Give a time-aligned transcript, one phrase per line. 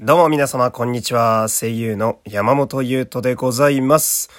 [0.00, 1.48] どうも皆様、こんにちは。
[1.48, 4.30] 声優の山本優斗でございます。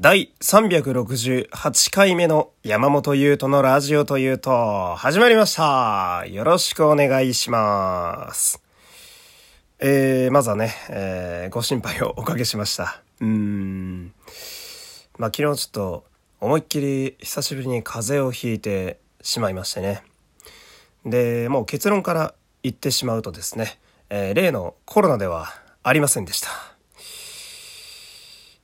[0.00, 6.24] 第368回目の山本優斗のラジオというと、始まりました。
[6.26, 8.60] よろしくお願いします。
[9.78, 13.00] えー、まずはね、えー、ご心配をおかけしました。
[13.20, 14.12] うーん。
[15.18, 16.04] まあ、昨日ちょっと、
[16.40, 20.02] 思いっきり久しぶりに風邪をひいてしまいましてね。
[21.04, 22.34] で、もう結論から
[22.64, 23.78] 言ってしまうとですね、
[24.10, 25.48] えー例のコロナでは
[25.82, 26.48] ありませんでした。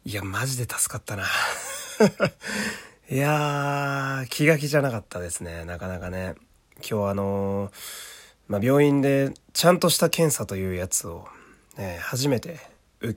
[0.04, 1.24] いや、マジで助かったな。
[3.10, 6.34] いやー、気が気じゃなかったですね、なかなかね。
[6.78, 7.72] 今日あのー
[8.48, 11.26] まあ、病院でちゃんとした検査というやつを、
[11.76, 12.58] ね、初めて
[13.00, 13.12] 受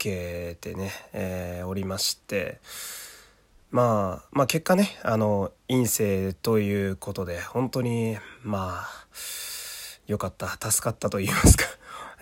[0.50, 2.60] けてね、えーおりまして、
[3.70, 9.06] まあ、まあ結果ね、あの、陰性ということで、本当に、まあ、
[10.06, 11.64] よかった、助かったと言いますか。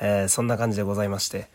[0.00, 1.48] えーそんな感じでございまして。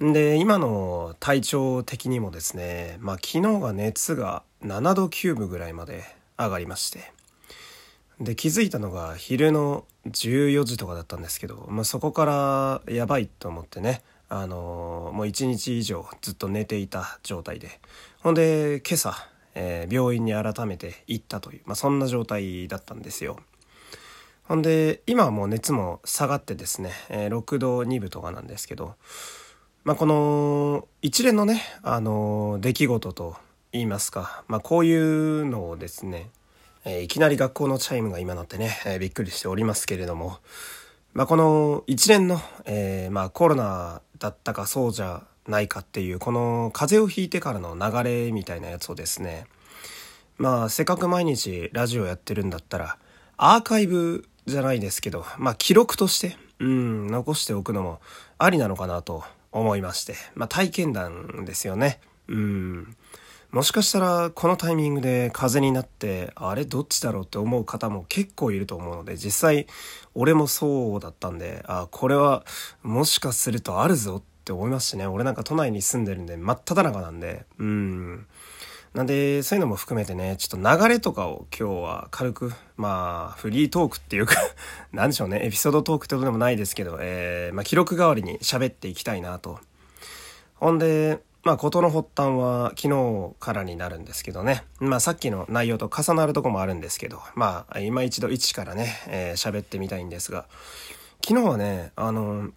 [0.00, 6.04] で、今の体調的にもですね、まあ昨日が熱が7度9分ぐらいまで
[6.38, 7.12] 上がりまして。
[8.20, 12.24] で、気づいたのが昼の14時とかだったんですけど、まあそこか
[12.86, 17.80] らやばいと思ってね、あのーもう1日以上ずっと寝ていた状態で。
[18.20, 19.14] ほんで、今朝、
[19.54, 23.38] えー病院に改めて行ったという、まあそんな状態だったんですよ。
[24.48, 28.94] ほんで今はもう熱も下がってですね、えー6度2分とかなんですけど、
[29.84, 33.36] まあ、この一連のね、あのー出来事と
[33.72, 36.30] 言いますか、まあ、こういうのをですね、
[36.86, 40.38] えーいきなり学校のチャイムが今なってね、えびっくりしておりますけれども、
[41.12, 49.46] まあ、この一連の、えまあ、コロナだったかそうじゃないかっていうこの風邪をひいてからの流れみたいなやつをですね
[50.38, 52.98] まあせっかく毎日ラジオやってるんだったら
[53.36, 58.00] アーカイブじゃないですけどまあ記録としてうん残しておくのも
[58.38, 62.00] ありなのかなと思いましてまあ体験談ですよね。
[62.28, 62.96] うん。
[63.50, 69.66] もしかしたらこのタイミングで風になってあれどっちだろうって思う方も結構いると思うので実際
[70.14, 72.44] 俺もそうだったんであこれは
[72.82, 75.06] もしかするとあるぞって思いますしね。
[75.06, 78.26] 俺なんか都内に住んでるんで真っ只中なんでうん。
[78.94, 84.34] なんでそういうのも含めてねちょっと流れとかを今日は軽くまあフリートークっていうか
[84.92, 89.60] なんでしょうねエピソードトークってことでもないですけど、えーまあ、記録代わりに喋っていきたいなと
[90.60, 94.64] ほんで、まあ、事の発端は昨日からになるんですけどね。
[94.80, 100.46] まあ、さっきの内容と重なるとこもあるんですけど、まあ、今一度一からね、えー喋ってみたいんですが、
[101.24, 102.50] 昨日はね、あの、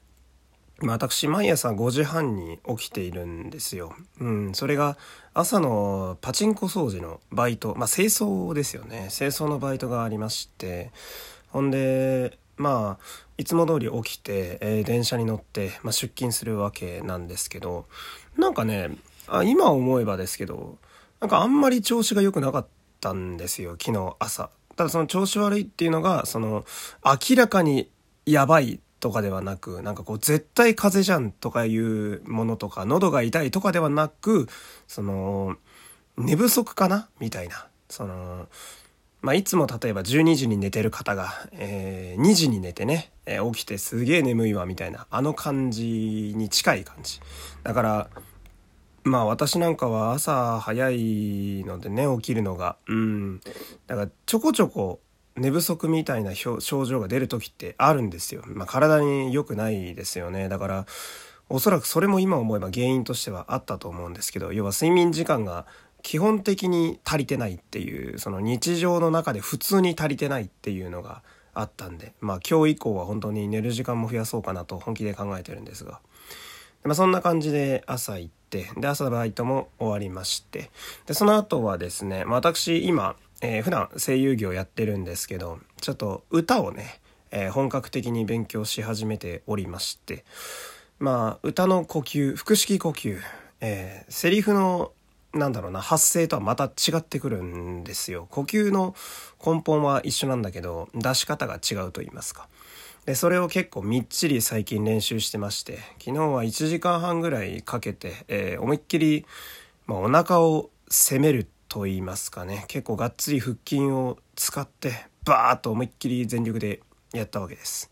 [0.84, 3.94] 私、毎朝5時半に起きているんですよ。
[4.20, 4.98] うん、それが
[5.34, 9.10] 朝のパチンコ掃除のバイト、まあ、清掃ですよね。
[9.12, 10.92] 清掃のバイトがありまして、
[11.50, 13.04] ほんで、まあ、
[13.38, 17.86] いつも通り起きて、えー電車に乗って、まあ、出勤するわけなんですけど、
[18.38, 18.90] なんかね、
[19.28, 20.78] あ今思えばですけど、
[21.20, 22.68] なんかあんまり調子が良くなかっ
[23.00, 24.50] たんですよ、昨日朝。
[24.76, 26.66] ただその調子悪いっていうのが、その、
[27.04, 27.90] 明らかに
[28.26, 34.48] やばいとかではなく、なんかこう、絶対風邪じゃんとかいうものとか、喉が痛いとかではなく、
[34.88, 35.58] その、
[36.18, 37.10] 寝不足かな？
[37.20, 37.68] みたいな。
[37.90, 38.48] その、
[39.22, 47.20] まあ、いつも例えば12時に寝てる方が、えー2時に寝てね、えー起きてすげえ眠いわみたいな、あの感じに近い感じ。
[47.64, 48.10] だから、
[49.04, 52.78] まあ私なんかは朝早いのでね、起きるのが。
[52.88, 53.40] うん。
[53.88, 55.00] だからちょこちょこ
[55.36, 58.44] 寝不足みたいな症状が出る時ってあるんですよ。
[58.48, 60.50] まあ体に良くないですよね。
[60.50, 60.86] だから、
[61.50, 65.66] おそらくそれも今思えば原因としてはあったと思うんですけど、要は睡眠時間が
[66.02, 76.00] 基本的に足りてないっていう、その日常の中で普通に足りてないっていうのがあったんで、まあ今日以降は本当に寝る時間も増やそうかなと本気で考えてるんですが。
[76.84, 80.72] まあ、そんな感じで朝行って、で、朝バイトも終わりまして、
[81.06, 87.00] で、その後はですね、まあ、私今、えー普段声優業やってるんですけど、ちょっと歌をね、
[87.32, 90.24] えー本格的に勉強し始めておりまして、
[91.00, 93.20] まあ、歌の呼吸、腹式呼吸、
[93.60, 94.92] えーセリフの、
[95.34, 98.28] なんだろうな、発声とはまた違ってくるんですよ。
[98.30, 98.96] 呼吸の
[99.44, 102.48] 根本は一緒なんだけど、出し方が違うと言いますか。
[103.06, 109.26] で、それを結構みっちり最近練習してまして、昨日は1時間半ぐらいかけて、えー思いっきり、
[109.88, 116.82] まあ、お腹を攻めるってと言いますかね、結構がっつり腹筋を使って、バーッと思いっきり全力で
[117.14, 117.90] やったわけです。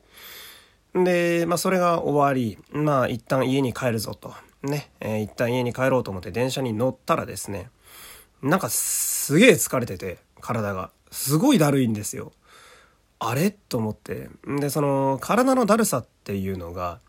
[0.94, 4.34] で、まあ、それが終わり、まあ、一旦家に帰るぞと。
[4.64, 7.70] ね、えー一旦家に帰ろうと思って電車に乗ったらですね、
[8.42, 10.92] なんかすげえ疲れてて、体が。
[11.10, 12.34] すごいだるいんですよ。
[13.20, 13.50] あれ？
[13.50, 14.30] と思って。
[14.60, 17.00] で、その、体のだるさっていうのが、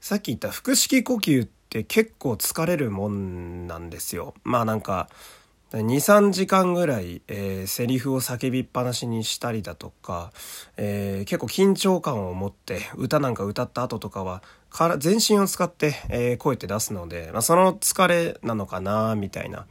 [0.00, 4.32] さっき言った腹式呼吸って結構疲れるもんなんですよ。
[4.42, 5.10] まあなんか、
[5.80, 10.32] 2、3時間ぐらい、えー、セリフを叫びっぱなしにしたりだとか、
[10.76, 19.66] えー、結構緊張感を持って歌なんか歌った後とかはから全身を使って、えー、声って出すので、まあ、その疲れなのかなみたいな。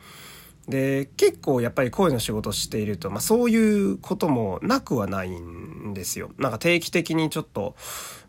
[0.67, 6.31] で結構やっぱり声の仕事していると、まあ、そういうこともなくはないんですよ。
[6.37, 7.75] なんか定期的にちょっと、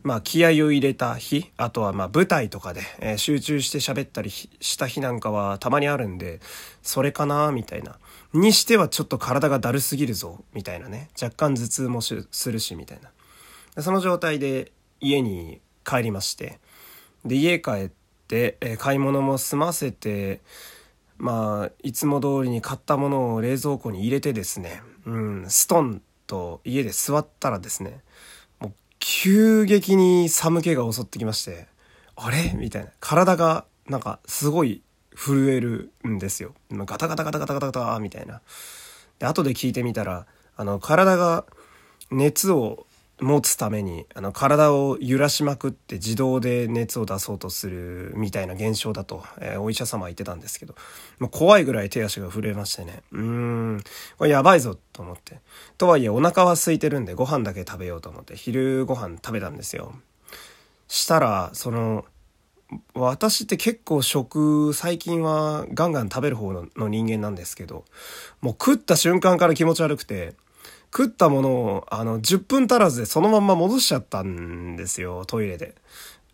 [0.02, 6.40] まあ、気合を入れた日あとはまあ舞台とかで、えー、集中して喋ったりした日なんかはたまにあるんで
[6.82, 7.98] それかなみたいな。
[8.32, 12.14] にしてはちょっと体がだるすぎるぞみたいなね若干頭痛もす
[12.50, 12.98] るしみたい
[13.76, 13.82] な。
[13.82, 16.58] その状態で家に帰りまして
[17.24, 17.90] で家帰っ
[18.26, 20.40] て、えー、買い物も済ませて
[21.16, 28.00] まあいつも通りに買ったものを冷蔵庫に入れてですね、うん、ストンと家で座ったらですね
[28.60, 31.66] もう急激に寒気が襲ってきまして
[32.16, 32.54] あれ？
[32.56, 32.90] みたいな。
[33.00, 34.82] 体がなんかすごい
[35.16, 36.54] 震えるんですよ。
[36.70, 38.40] ガタガタガタガタガタガタみたいな。
[39.18, 40.26] で後で聞いてみたら
[40.56, 41.44] あの体が
[42.10, 42.86] 熱を
[43.20, 50.74] 持つためにあの体を揺らしまくって自動で熱を出そうとするみたいな現象だと、えー、お医者様は言ってたんですけど
[51.20, 53.02] もう怖いぐらい手足が震えましてね。
[53.12, 53.84] うん。
[54.18, 55.38] これやばいぞと思って。
[55.78, 59.94] とはいえお腹は空いてるんでご飯だけ食べようと思って昼ご飯食べたんですよ。
[60.88, 62.04] したらその
[62.94, 67.84] 私って結構食最近はガンガン食べる方の人間なんですけど
[68.40, 70.34] もう食った瞬間から気持ち悪くて
[70.96, 75.74] 食ったものを、あの、10分足らずでそのまま戻しちゃったんですよ、トイレで。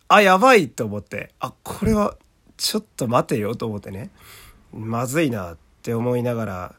[0.08, 2.16] あ、やばいと思って、あ、これは、
[2.58, 4.10] ちょっと待てよと思ってね。
[4.70, 6.74] まずいなって思いながら、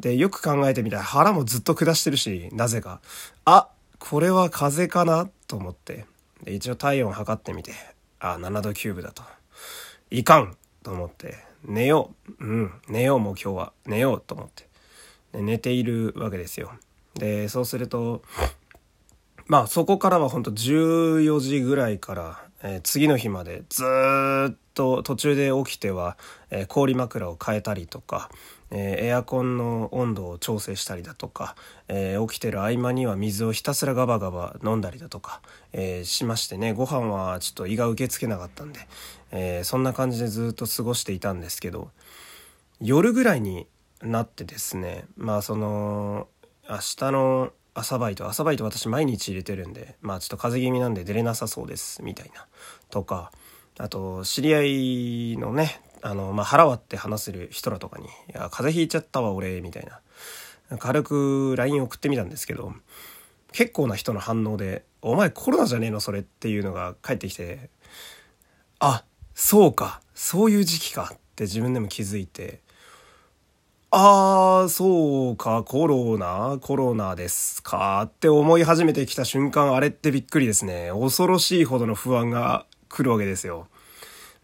[0.00, 3.00] で、よく考えてみたら腹もずっと下してるし、なぜか。
[3.46, 6.04] あ、これは風邪かなと思って。
[6.42, 7.72] で、一応体温測ってみて、
[8.20, 9.22] あ、7度9分だと。
[10.10, 12.44] いかんと思って、寝よう。
[12.44, 13.72] うん、寝ようもう今日は。
[13.86, 14.68] 寝ようと思って。
[15.32, 16.72] 寝ているわけですよ。
[17.14, 18.22] でそうすると
[19.46, 23.84] まあそこからはほんと14時ぐらいから、えー、次の日までず
[24.52, 26.16] っと途中で起きては、
[26.50, 28.30] えー、氷枕を変えたりとか、
[28.70, 31.56] えー、エアコンの温度を調整したりだとか、
[31.88, 38.80] え起きてる合間には水をひたすらガバガバ飲んだりだとか、えしましてねご飯はちょっと胃が受け付けなかったんで、
[39.30, 41.90] えそんな感じでずっと過ごしていたんですけど
[42.80, 43.66] 夜ぐらいに
[44.02, 46.28] なってですねまあその
[46.68, 52.46] 明日の朝バイト朝バイト私毎日入れてるんでまあちょっと風邪気味なんで出れなさそうですみたいな。
[52.90, 53.32] とか
[53.78, 60.00] あと知り合いのねあの、まあ、腹割って話せる人らとかに「いや風邪ひいちゃったわ俺」みたいな。
[60.78, 62.72] 軽く LINE 送ってみたんですけど
[63.52, 67.68] 結構な人の反応で「お前コロナじゃねえのそれ」っていうのが返ってきて
[68.78, 72.60] あそうかそういう時期かって自分でも気づいて
[73.96, 76.58] ああ、そうか、コロナ？
[76.60, 80.90] コロナですかって思い始めてきた瞬間、あれってびっくりですね。
[80.92, 83.68] 恐ろしいほどの不安が来るわけですよ。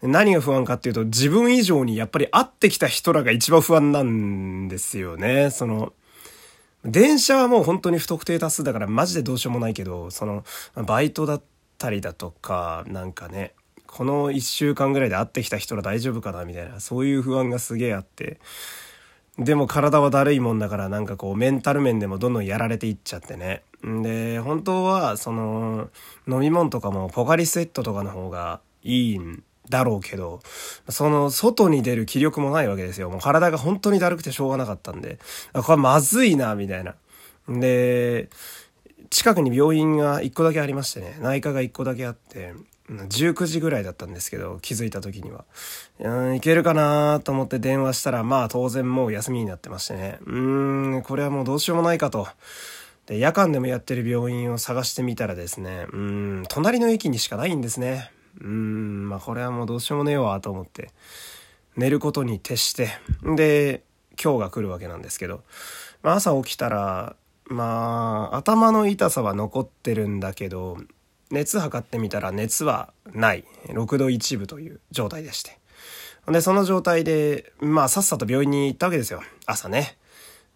[0.01, 5.49] 何が不安かっていうと、自分以上にやっぱり会ってきた人らが一番不安なんですよね。
[5.49, 5.91] その、
[6.85, 10.45] 電車はもう本当に不特定多数だからマジでどうしようもないけど、その、
[10.75, 11.41] バイトだっ
[11.77, 13.53] たりだとか、なんかね、
[13.85, 18.39] この1週間ぐらいで会ってきた人ら大丈夫かなみたいな、そういう不安がすげえあって、
[19.37, 23.63] でも体はだるいもんだからなんかこうメンタル面でもどんどんやられていっちゃってね。
[23.83, 25.89] で、本当はその
[26.27, 30.41] 飲み物とかもポカリスエットとかの方がいいんだろうけど、
[30.89, 33.09] その外に出る気力もないわけですよ。
[33.09, 35.17] もう体が本当にだるくてしょうがなかったんで、
[35.53, 36.95] これまずいな、みたいな。
[37.47, 38.29] で、
[39.09, 42.53] 近くに病院が1個だけありましてね、内科が1個だけあって、
[42.89, 45.45] 19時ぐらいだったんですけど、気づいた時には。
[45.99, 50.19] うん、いけるかなと思って電話したら、まあ当然もう休みになってましてね。
[50.25, 50.37] う
[50.97, 52.27] ん、これはもうどうしようもないかと。
[53.05, 58.11] で、夜間でもやってる病院を探してみたらですね、うん、隣の駅にしかないんですね。
[58.41, 60.89] うん、まあこれはもうどうしようもねえわと思って、
[61.77, 62.89] 寝ることに徹して、
[63.35, 63.83] で、
[64.21, 65.43] 今日が来るわけなんですけど、
[66.03, 70.77] まあ、朝起きたら、まあ、頭の痛さは残ってるんだけど、
[71.31, 73.45] 熱測ってみたら熱はない。
[73.67, 75.57] 6度1分という状態でして。
[76.27, 79.21] でその状態でまあさっさと病院に行ったわけですよ。
[79.45, 79.97] 朝ね。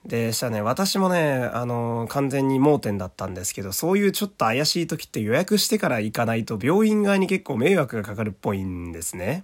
[0.05, 9.43] でしたね私もねあの完全に盲点だったんですけどそういうちょっと怪しい時って予約してから行かないと病院側に結構迷惑がかかるっぽいんですね。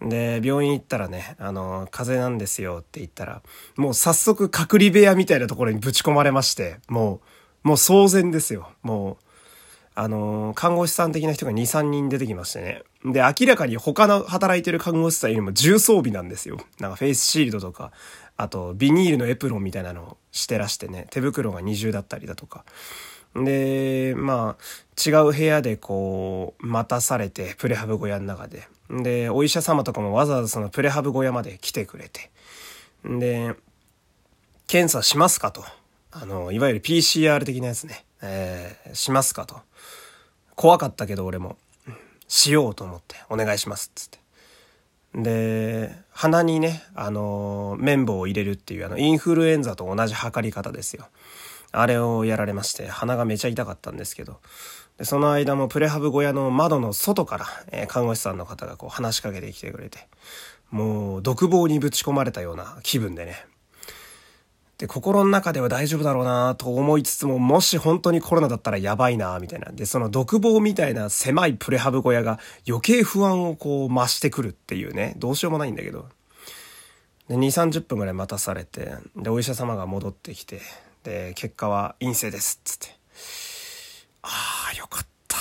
[0.00, 3.42] で、病院行ったらね、あの、風邪なんですよって言ったら、
[3.76, 7.20] もう早速隔離部屋みたいなところにぶち込まれまして、も
[7.64, 8.70] う、もう騒然ですよ。
[8.82, 9.25] もう、
[9.98, 12.82] あのー、看護師さん的な人が2、3人出てきましてね。
[13.04, 16.58] で、明らかに他の働いてる看護師さんよりも重装備なんですよ。
[16.78, 17.92] なんかフェイスシールドとか、
[18.36, 22.66] あとビニールのエプロンみたいなのをしてらしてね、手袋が二重だったりだとか。
[23.34, 28.68] で、まあ、違う部屋でこう、待たされて、プレハブ小屋の中で。
[28.90, 32.30] で、お医者様とかもわざわざそのプレハブ小屋まで来てくれて。
[33.04, 33.54] で、
[34.66, 35.64] 検査しますかと。
[36.10, 38.04] あの、いわゆる PCR 的なやつね。
[38.26, 39.56] えー、しますかと。
[40.54, 41.56] 怖かったけど俺も、
[42.28, 44.18] しようと思って、お願いしますつって。
[45.14, 51.06] で、鼻にね、あの、綿棒を入れるっていう、あの、インフルエンザと同じ測り方ですよ。
[51.72, 54.40] あれをやられまして、鼻がめちゃ痛かったんですけど、
[54.98, 60.08] でその間もプレハブ小屋の窓の外から、えー、看護師さんの方がこう話しかけてきてくれて、
[60.70, 63.46] もう独房にぶち込まれたような気分でね。
[64.78, 69.72] で、心の中では大丈夫だろうなと思いつつも、もし本当にコロナだったらやばいなみたいな。
[69.72, 76.06] で、その独房みたいな狭いプレハブ小屋が余計不安をこう増してくるっていうね、どうしようもないんだけど。
[77.28, 80.60] で、2、30分ぐらい待たされて、で、お医者様が戻ってきて、
[81.04, 82.96] で、結果は陰性ですっ、つって。
[84.22, 84.28] あ
[84.74, 85.36] あ、よかった、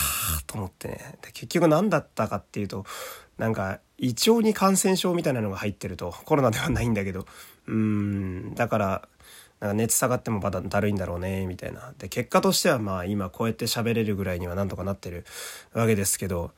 [0.48, 1.18] と思ってね。
[1.22, 2.86] で、結局何だったかっていうと、
[3.38, 7.26] なんか、胃腸に感染症みたいなのが入ってると、コロナではないんだけど、
[7.68, 9.10] うーん、だから、
[9.66, 11.94] なんか熱下がってもまだだるいんだろうね、みたいな。
[11.98, 15.26] で、結果としてはまあ今こうやって喋れるぐらいにはなんとかなってる
[15.74, 16.52] わけですけど、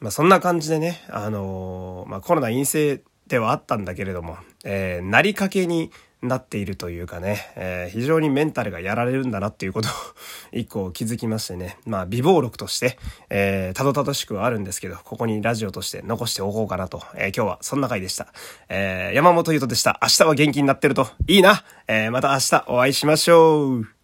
[0.00, 9.92] まあそんな感じでね、あのー、まあコロナ陰性ではあったんだけれども、えー、なりかけになっているというかね、えー、非常にメンタルがやられるんだなっていうことを
[10.52, 12.98] 一個気づきましてね、まあ美貌録として、
[13.30, 18.28] えー、たどたどしくはあるんですけど、ここにラジオとして残しておこうかなと、えー、今日はそんな回でした。
[18.68, 19.98] えー、山本優斗でした。
[20.02, 21.64] 明日は元気になってるといいな。
[21.88, 23.99] えー、また明日お会いしましょう。